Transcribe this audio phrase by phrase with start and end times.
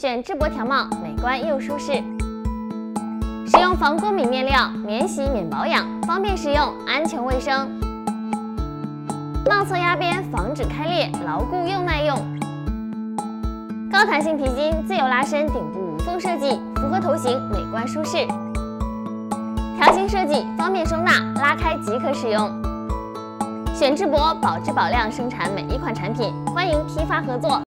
[0.00, 1.92] 选智博条帽美观又舒适。
[3.46, 7.68] 使用防过敏面料免洗免保养方便使用安全卫生。
[9.44, 12.16] 帽侧压边防止开裂牢固又耐用。
[13.92, 18.26] 高弹性皮筋自由拉伸顶部无缝设计符合头型美观舒适。
[19.76, 21.12] 条形设计方便收纳
[21.42, 22.50] 拉开即可使用。
[23.74, 27.60] 选智博保质保量生产每一款产品欢迎批发合作。